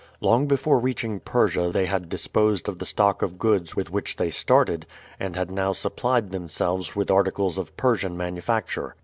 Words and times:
Long 0.19 0.47
before 0.47 0.79
reaching 0.79 1.19
Persia 1.19 1.69
they 1.71 1.85
had 1.85 2.09
disposed 2.09 2.67
of 2.67 2.79
the 2.79 2.87
stock 2.87 3.21
of 3.21 3.37
goods 3.37 3.75
with 3.75 3.91
which 3.91 4.15
they 4.15 4.31
started, 4.31 4.87
and 5.19 5.35
had 5.35 5.51
now 5.51 5.73
supplied 5.73 6.31
themselves 6.31 6.95
with 6.95 7.11
articles 7.11 7.59
of 7.59 7.77
Persian 7.77 8.17
manufacture. 8.17 8.95